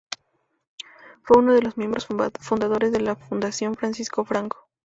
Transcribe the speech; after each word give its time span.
Fue 1.21 1.37
uno 1.37 1.53
de 1.53 1.61
los 1.61 1.77
miembros 1.77 2.07
fundadores 2.39 2.91
de 2.91 3.01
la 3.01 3.15
Fundación 3.15 3.75
Francisco 3.75 4.25
Franco. 4.25 4.67